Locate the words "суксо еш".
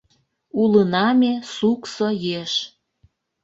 1.53-2.53